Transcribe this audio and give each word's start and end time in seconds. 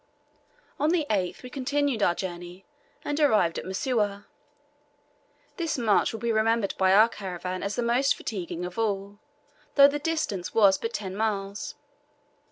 On 0.79 0.89
the 0.89 1.05
8th 1.11 1.43
we 1.43 1.51
continued 1.51 2.01
our 2.01 2.15
journey, 2.15 2.65
and 3.05 3.19
arrived 3.19 3.59
at 3.59 3.65
Msuwa. 3.65 4.25
This 5.57 5.77
march 5.77 6.11
will 6.11 6.19
be 6.19 6.31
remembered 6.31 6.73
by 6.75 6.91
our 6.91 7.07
caravan 7.07 7.61
as 7.61 7.75
the 7.75 7.83
most 7.83 8.15
fatiguing 8.15 8.65
of 8.65 8.79
all, 8.79 9.19
though 9.75 9.87
the 9.87 9.99
distance 9.99 10.55
was 10.55 10.79
but 10.79 10.93
ten 10.95 11.15
miles. 11.15 11.75